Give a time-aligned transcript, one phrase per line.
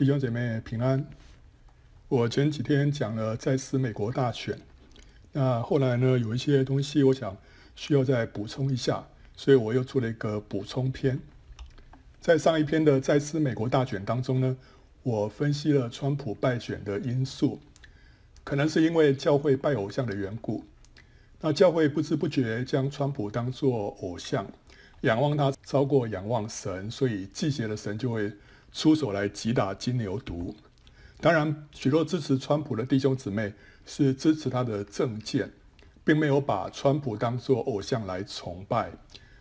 [0.00, 1.06] 弟兄姐妹平安。
[2.08, 4.58] 我前几天讲了在思美国大选，
[5.30, 7.36] 那后来呢，有一些东西我想
[7.76, 11.20] 需要再补充一下，所以我又做了一个补充篇。
[12.18, 14.56] 在上一篇的在思美国大选当中呢，
[15.02, 17.60] 我分析了川普败选的因素，
[18.42, 20.64] 可能是因为教会拜偶像的缘故。
[21.42, 24.50] 那教会不知不觉将川普当作偶像，
[25.02, 28.32] 仰望他超过仰望神，所以季节的神就会
[28.72, 30.54] 出手来击打金牛犊。
[31.20, 33.52] 当然，许多支持川普的弟兄姊妹
[33.84, 35.52] 是支持他的政见，
[36.02, 38.90] 并没有把川普当作偶像来崇拜。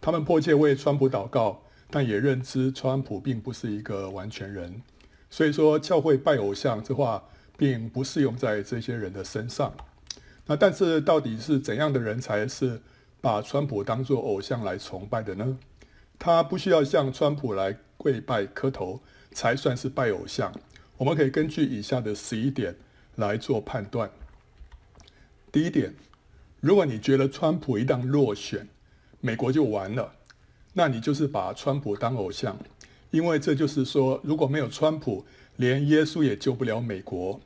[0.00, 4.82] 他们迫切为川普祷告，但也认知川普并不是一个完全人。
[5.30, 7.24] 所以说，教会拜偶像这话
[7.56, 9.74] 并不适用在这些人的身上。
[10.46, 12.80] 那但是，到底是怎样的人才是
[13.20, 15.58] 把川普当作偶像来崇拜的呢？
[16.20, 19.00] 他不需要向川普来跪拜磕头。
[19.34, 20.50] 才算是拜偶像。
[20.96, 22.76] 我们可以根据以下的十一点
[23.16, 24.10] 来做判断。
[25.52, 25.92] 第一点，
[26.60, 28.68] 如果你觉得川普一旦落选，
[29.20, 30.14] 美国就完了，
[30.72, 32.56] 那你就是把川普当偶像，
[33.10, 35.24] 因为这就是说，如果没有川普，
[35.56, 37.40] 连耶稣也救不了美国。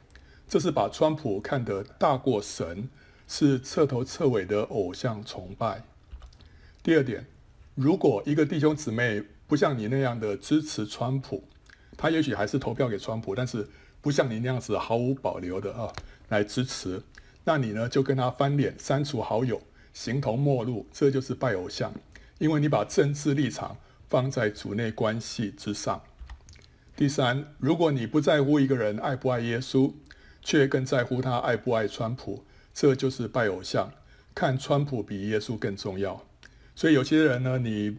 [0.47, 2.89] 这是把川普看得大过神，
[3.27, 5.85] 是彻头彻尾的偶像崇拜。
[6.83, 7.27] 第二点，
[7.75, 11.45] 如果一个弟兄姊妹不像你那样的支持川普，
[11.99, 13.69] 他也许还是投票给川普，但是
[14.01, 15.93] 不像你那样子毫无保留的啊
[16.29, 17.03] 来支持，
[17.43, 19.61] 那你呢就跟他翻脸，删除好友，
[19.93, 21.93] 形同陌路，这就是拜偶像，
[22.39, 23.77] 因为你把政治立场
[24.09, 26.01] 放在主内关系之上。
[26.95, 29.93] 第三，如果你不在乎一个人爱不爱耶稣，
[30.41, 33.93] 却更在乎他爱不爱川普，这就是拜偶像，
[34.35, 36.25] 看川普比耶稣更重要。
[36.77, 37.99] 所以有些人呢，你。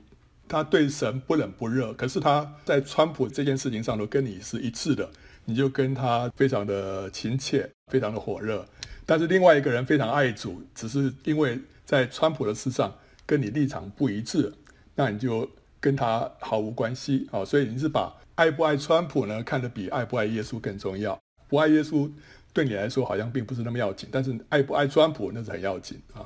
[0.49, 5.07] 他对神不冷不热，可是他在川普这件事情上都跟你是一致的，
[5.45, 8.65] 你就跟他非常的亲切，非常的火热。
[9.05, 12.93] 但是另外一个人非常爱主，只是因为在川普的事上
[13.27, 14.51] 跟你立场不一致，
[14.95, 15.47] 那你就
[15.79, 17.45] 跟他毫无关系啊。
[17.45, 21.19] 所以你是把爱不爱川普呢看得比爱不爱耶稣更重要。
[21.47, 22.11] 不爱耶稣
[22.53, 26.25] 对你来说好像并不是那么要紧，但是爱不爱川普那是很要紧啊。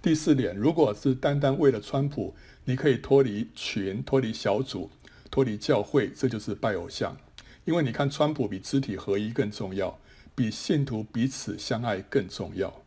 [0.00, 2.34] 第四点，如果是单单为了川普，
[2.64, 4.90] 你可以脱离群、脱离小组、
[5.30, 7.16] 脱离教会，这就是拜偶像。
[7.64, 9.98] 因为你看，川普比肢体合一更重要，
[10.34, 12.82] 比信徒彼此相爱更重要。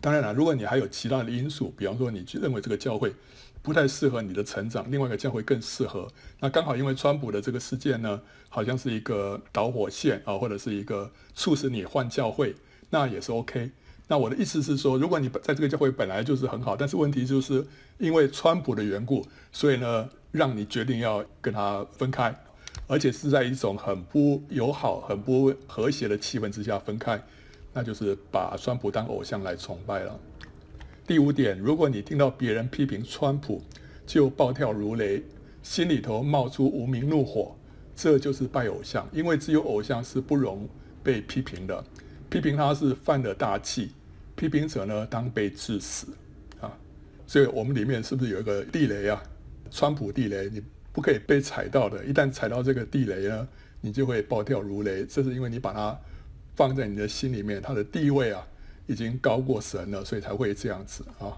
[0.00, 3.14] 当然了，如果你还有其他的因素，比方说你认为这个教会
[3.62, 6.08] 不太适合你的成长，另外一个教会更适合，
[6.38, 12.54] 那刚好因为川普的这个事件呢，好像是一个导火线啊，或者是一个促使你换教会，
[12.90, 13.72] 那也是 OK。
[14.10, 17.64] 那我的意思是说，如果你在这个教会本来就是很好，但是问题就是
[17.98, 22.34] 因为川普的缘故，所以呢，让你决定要跟他分开，
[22.86, 27.22] 而且是在一种很不友好、很不和谐的气氛之下分开，
[27.74, 30.18] 那就是把川普当偶像来崇拜了。
[31.06, 33.62] 第五点，如果你听到别人批评川普，
[34.06, 35.22] 就暴跳如雷，
[35.62, 37.54] 心里头冒出无名怒火，
[37.94, 40.66] 这就是拜偶像，因为只有偶像是不容
[41.02, 41.84] 被批评的，
[42.30, 43.90] 批评他是犯了大忌。
[44.38, 46.06] 批评者呢，当被致死
[46.60, 46.70] 啊！
[47.26, 49.20] 所以我们里面是不是有一个地雷啊？
[49.68, 50.62] 川普地雷，你
[50.92, 52.04] 不可以被踩到的。
[52.04, 53.48] 一旦踩到这个地雷呢，
[53.80, 55.04] 你就会暴跳如雷。
[55.04, 55.98] 这是因为你把它
[56.54, 58.46] 放在你的心里面，它的地位啊，
[58.86, 61.36] 已经高过神了，所以才会这样子啊。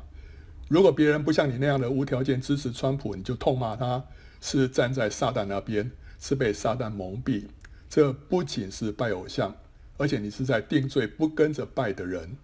[0.69, 4.05] 如果别人不像你那样的无条件支持川普，你就痛骂他，
[4.43, 5.91] 是站在撒旦那边，
[6.21, 7.45] 是被撒旦蒙蔽。
[7.89, 9.57] 这不仅是拜偶像，
[9.97, 12.37] 而且你是在定罪不跟着拜的人。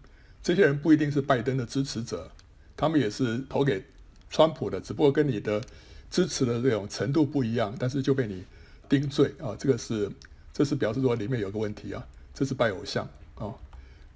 [0.47, 2.31] 这些人不一定是拜登的支持者，
[2.77, 3.85] 他们也是投给
[4.31, 5.61] 川普的，只不过跟你的
[6.09, 8.45] 支持的这种程度不一样，但是就被你
[8.89, 9.57] 定罪啊！
[9.59, 10.09] 这个是，
[10.53, 13.53] 这是表示说里面有个问题啊，这是拜偶像啊。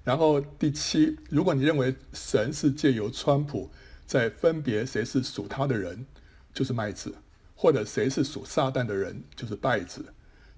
[0.05, 3.69] 然后第七，如果你认为神是借由川普
[4.05, 6.05] 在分别谁是属他的人，
[6.53, 7.13] 就是麦子，
[7.57, 10.05] 或者谁是属撒旦的人，就是稗子，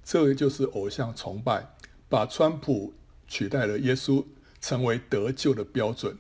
[0.04, 1.68] 这个就是偶像崇拜，
[2.08, 2.94] 把川普
[3.28, 4.24] 取代了耶稣。
[4.64, 6.18] 成为得救的标准。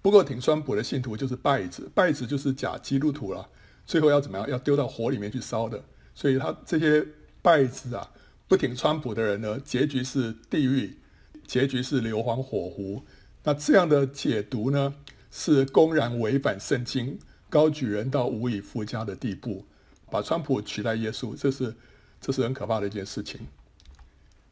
[0.00, 3.50] 不过挺川普的信徒就是稗子，稗子就是假基督徒了。
[3.84, 4.48] 最后要怎么样？
[4.48, 5.82] 要丢到火里面去烧的。
[6.14, 7.04] 所以他这些
[7.42, 8.08] 稗子啊，
[8.46, 10.98] 不挺川普的人呢，结局是地狱，
[11.44, 13.02] 结局是硫磺火湖。
[13.42, 14.94] 那这样的解读呢，
[15.32, 19.66] 是公然违反圣经，高举人到无以复加的地步，
[20.08, 21.74] 把川普取代耶稣，这是
[22.20, 23.40] 这是很可怕的一件事情。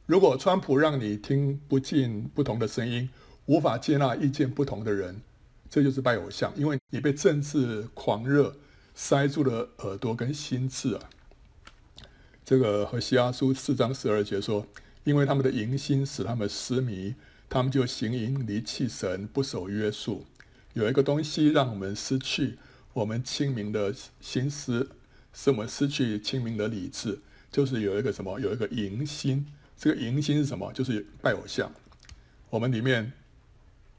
[0.06, 3.08] 如果川普让你听不进不同的声音，
[3.49, 5.23] 无法接纳意见不同的人，
[5.71, 8.55] 这就是拜偶像，因为你被政治狂热
[8.95, 11.00] 塞住了耳朵跟心智啊。
[12.45, 14.67] 这个和西阿书四章十二节说
[15.05, 17.15] ：“因为他们的淫心使他们失迷，
[17.49, 20.27] 他们就行淫离弃神，不守约束。
[20.75, 22.59] 有一个东西让我们失去
[22.93, 24.91] 我们清明的心思，
[25.33, 28.39] 使我们失去清明的理智，就是有一个什么？
[28.39, 29.47] 有一个淫心。
[29.75, 30.71] 这个淫心是什么？
[30.75, 31.73] 就是拜偶像。
[32.50, 33.12] 我们里面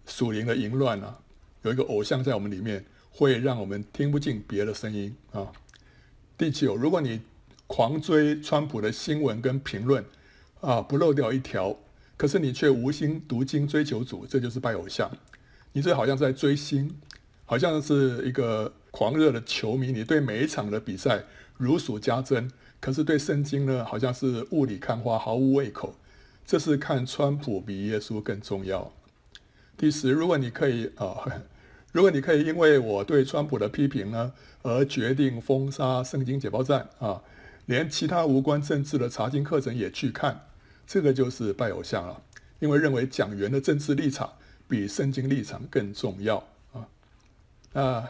[0.09, 1.19] 属灵的淫乱啊，
[1.61, 5.47] 有一个偶像在我们里面，会让我们听不进别的声音啊。
[6.37, 7.21] 第九，如果你
[7.67, 10.03] 狂追川普的新闻跟评论，
[10.61, 11.77] 啊，不漏掉一条，
[12.17, 15.09] 可是你却无心读经追求主，这就是拜偶像。
[15.71, 16.93] 你这好像在追星，
[17.45, 21.23] 好像是一个狂热的球迷，你对每一场的比赛
[21.57, 25.95] 如数家珍，可是对圣经呢，好像是雾里看花，毫无胃口。
[26.45, 28.91] 这是看川普比耶稣更重要。
[29.79, 31.23] 第十，如果你可以啊，
[31.93, 37.21] 如果你可以因为我对川普的批评呢，而决定封杀圣经解报站啊。
[37.65, 40.47] 连其他无关政治的查经课程也去看，
[40.85, 42.21] 这个就是拜偶像了。
[42.59, 44.33] 因为认为讲员的政治立场
[44.67, 46.37] 比圣经立场更重要
[46.73, 46.85] 啊。
[47.71, 48.09] 那，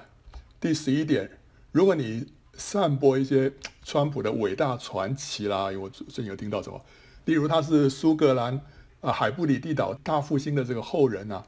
[0.59, 1.29] 第十一点，
[1.71, 3.51] 如果你散播一些
[3.83, 6.81] 川普的伟大传奇啦，我最近有听到什么，
[7.25, 8.59] 例如他是苏格兰
[9.01, 11.45] 啊海布里地岛大复兴的这个后人啊，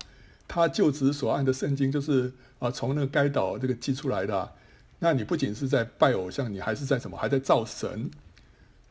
[0.53, 4.51] 他就职所按的圣经就是啊从那个该岛这个寄出来的。
[4.99, 7.15] 那你不仅是在拜偶像，你还是在什么？
[7.15, 8.11] 还在造神，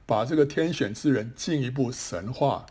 [0.07, 2.65] 把这个天选之人进一步神化，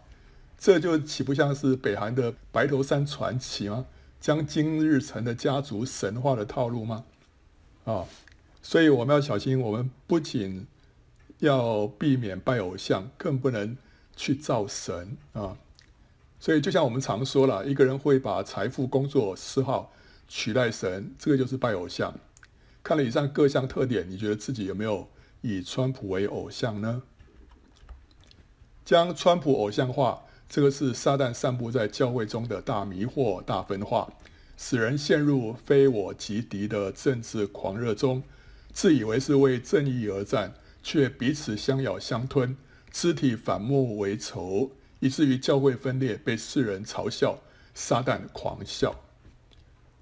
[0.58, 3.86] 这就岂不像是北韩的白头山传奇吗？
[4.20, 7.06] 将金日成的家族神化的套路吗？
[7.86, 8.06] 啊，
[8.64, 10.66] 所以我们要小心，我们不仅
[11.38, 13.78] 要避免拜偶像，更不能
[14.16, 15.56] 去造神啊。
[16.40, 19.92] 所以就像我们常说了，一个人会把财富、工作、嗜好
[20.28, 22.14] 取代神，这个就是拜偶像。
[22.82, 25.10] 看了以上各项特点，你觉得自己有没有
[25.42, 27.04] 以川普为偶像呢？
[28.86, 34.12] 将川普偶像化，这个是撒旦散布在教会中的大迷惑、大分化，
[34.58, 38.24] 使人陷入非我即敌的政治狂热中，
[38.72, 42.56] 自以为是为正义而战，却彼此相咬相吞，
[42.90, 47.40] 肢体反目为仇，以至于教会分裂，被世人嘲笑，
[47.74, 48.96] 撒旦狂笑。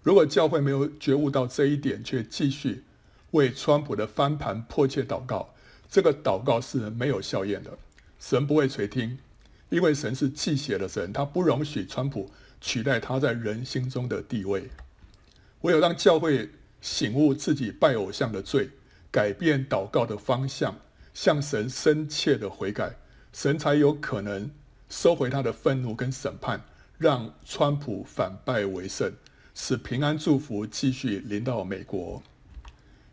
[0.03, 2.83] 如果教会没有觉悟到这一点，却继续
[3.31, 5.53] 为川普的翻盘迫切祷告，
[5.89, 7.77] 这个祷告是没有效验的，
[8.19, 9.17] 神不会垂听，
[9.69, 14.69] 因为神是忌邪的神，他不容许川普取代他在人心中的地位。
[15.61, 16.50] 唯有让教会
[16.81, 18.69] 醒悟自己拜偶像的罪，
[19.11, 20.79] 改变祷告的方向，
[21.13, 22.95] 向神深切的悔改，
[23.33, 24.50] 神才有可能
[24.89, 26.62] 收回他的愤怒跟审判，
[26.98, 29.12] 让川普反败为胜。
[29.54, 32.22] 使平安祝福继续临到美国。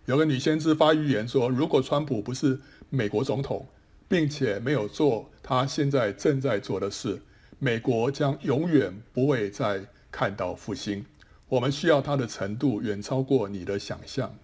[0.05, 2.61] 有个女先知发预言说，如果川普不是
[2.91, 3.67] 美国总统，
[4.07, 7.23] 并且没有做他现在正在做的事，
[7.59, 11.07] 美国将永远不会再看到复兴。
[11.49, 14.35] 我们需要他的程度远超过你的想象。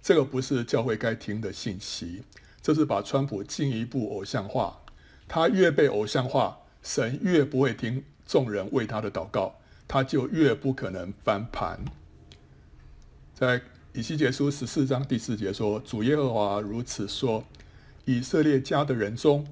[0.00, 2.22] 这个不是教会该听的信息，
[2.62, 4.78] 这是把川普进一步偶像化。
[5.28, 9.54] 他越被偶像化，神越不会听众人为他的祷告。
[9.86, 11.82] 他就越不可能翻盘。
[13.34, 13.62] 在
[13.94, 17.42] 以西结书十四章第四节说：“主耶和华如此说：
[18.04, 19.46] 以色列家的人中，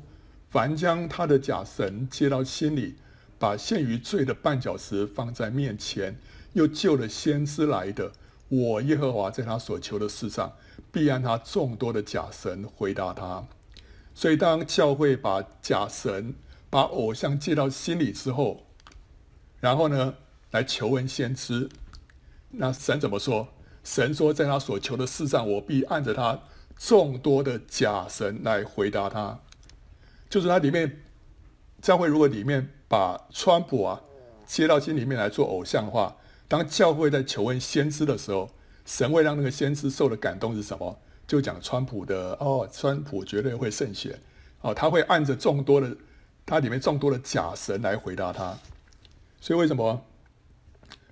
[0.50, 2.96] 凡将他的假神接到心里，
[3.38, 6.14] 把陷于罪的绊脚石放在面前，
[6.52, 8.12] 又救了先知来的，
[8.48, 10.52] 我耶和华在他所求的事上，
[10.92, 13.46] 必按他众多的假神回答他。
[14.16, 16.34] 所以，当教会把假神、
[16.70, 18.66] 把偶像接到心里之后，
[19.60, 20.14] 然后呢？”
[20.52, 21.68] 来求问先知，
[22.52, 23.48] 那神怎么说？
[23.84, 26.40] 神说，在他所求的事上，我必按着他
[26.78, 29.38] 众多的假神来回答他。
[30.30, 31.02] 就是他里面
[31.82, 34.00] 教会，如果里面把川普啊
[34.46, 36.16] 接到心里面来做偶像化，
[36.48, 38.48] 当教会在求问先知的时候，
[38.86, 40.98] 神会让那个先知受的感动是什么？
[41.26, 44.18] 就讲川普的哦，川普绝对会胜选
[44.60, 45.96] 哦，他会按着众多的
[46.44, 48.56] 他里面众多的假神来回答他。
[49.40, 50.04] 所以为什么？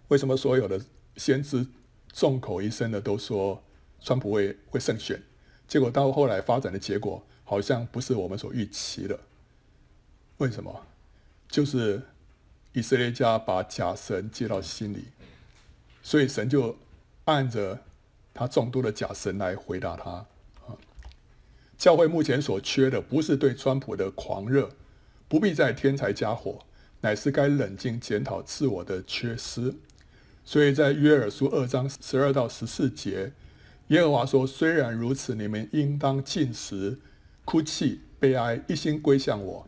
[0.09, 0.80] 为什么所有的
[1.16, 1.66] 先知
[2.12, 3.62] 众口一声的都说
[4.00, 5.23] 川普会会胜选？
[5.66, 9.18] 结果到后来发展的结果好像不是我们所预期的。
[10.38, 10.87] 为什么？
[11.49, 12.02] 就是
[12.73, 15.06] 以色列家把假神接到心里，
[16.02, 16.76] 所以神就
[17.25, 17.80] 按着
[18.35, 20.11] 他众多的假神来回答他。
[20.11, 20.76] 啊，
[21.79, 24.71] 教会目前所缺的不是对川普的狂热，
[25.29, 26.59] 不必再添柴加火，
[27.00, 29.75] 乃是该冷静检讨自我的缺失。
[30.45, 33.33] 所以在约珥书二章十二到十四节，
[33.88, 36.99] 耶和华说：“虽然如此，你们应当禁食、
[37.45, 39.67] 哭泣、悲哀，一心归向我。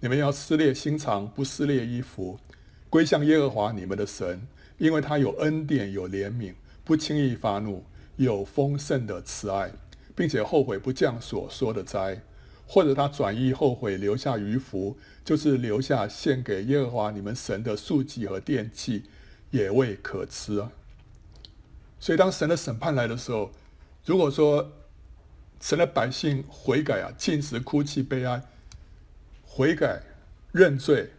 [0.00, 2.38] 你们要撕裂心肠，不撕裂衣服，
[2.90, 4.46] 归向耶和华你们的神，
[4.76, 7.84] 因为他有恩典，有怜悯，不轻易发怒，
[8.18, 9.72] 有丰盛的慈爱，
[10.14, 12.20] 并且后悔不降所说的灾。
[12.70, 19.04] 或者他转意后悔，留下余福，就是留下献给耶和华你们神的素祭和电器，
[19.50, 20.70] 也未可吃啊。
[21.98, 23.50] 所以当神的审判来的时候，
[24.04, 24.70] 如果说
[25.62, 28.42] 神的百姓悔改啊，禁食、哭泣、悲哀，
[29.46, 30.02] 悔改、
[30.52, 31.12] 认罪，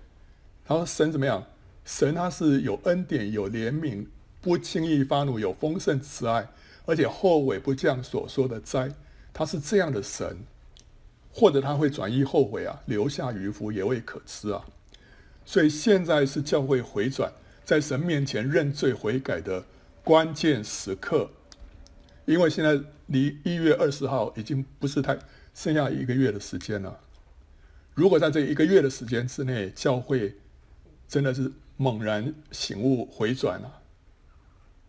[0.68, 1.48] 然后神怎么样？
[1.84, 4.06] 神他是有恩典、有怜悯，
[4.40, 6.48] 不轻易发怒，有丰盛慈爱，
[6.90, 8.92] 而且后悔不降所说的灾，
[9.32, 10.38] 他是这样的神。
[11.32, 14.66] 或者他会转意后悔啊，留下余福也未可知啊，
[15.46, 17.32] 所以现在是教会回转，
[17.64, 19.64] 在神面前认罪悔改的
[20.04, 21.30] 关键时刻，
[22.26, 25.18] 因为现在离一月二十号已经不是太
[25.54, 27.00] 剩下一个月的时间了。
[27.94, 30.36] 如果在这一个月的时间之内，教会
[31.08, 33.79] 真的是猛然醒悟回转了，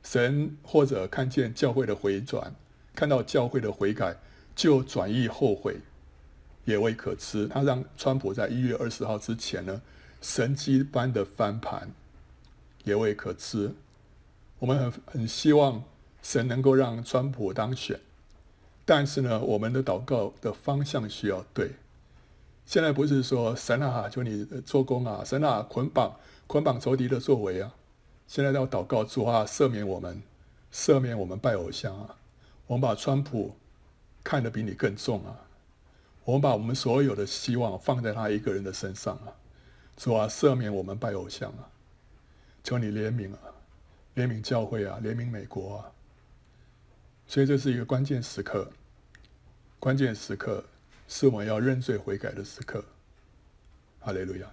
[0.02, 2.54] 神或者看见教会的回转，
[2.94, 4.16] 看到教会的悔改，
[4.54, 5.76] 就转意后悔。
[6.66, 7.48] 也未可知。
[7.48, 9.80] 他让川普在一月二十号之前呢，
[10.20, 11.90] 神机般的翻盘，
[12.84, 13.72] 也未可知。
[14.58, 15.82] 我们很很希望
[16.22, 17.98] 神能够让川普当选，
[18.84, 21.72] 但是呢，我们的祷告的方向需要对。
[22.66, 26.14] 现在不是说神啊，求你做工啊，神啊，捆绑
[26.46, 27.74] 捆绑仇敌的作为啊。
[28.30, 30.22] 现在要祷告主啊，赦免我们，
[30.72, 32.14] 赦免我们拜偶像啊。
[32.68, 33.56] 我们把川普
[34.22, 35.36] 看得比你更重啊。
[36.22, 39.34] 我们把我们所有的希望放在他一个人的身上啊，
[39.96, 41.68] 主啊，赦免我们拜偶像啊，
[42.62, 43.38] 求你怜悯啊，
[44.14, 45.90] 怜悯教会啊，怜悯美国啊。
[47.26, 48.70] 所以这是一个关键时刻，
[49.80, 50.62] 关键时刻
[51.08, 52.84] 是我们要认罪悔改的时刻。
[53.98, 54.46] 哈利路亚。